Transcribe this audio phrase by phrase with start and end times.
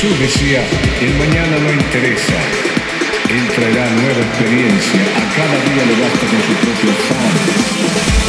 [0.00, 0.62] Jesús decía,
[1.02, 2.32] el mañana no interesa.
[3.28, 5.02] Él traerá nueva experiencia.
[5.14, 8.19] A cada día le basta con su propio afán.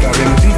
[0.00, 0.49] Sabemos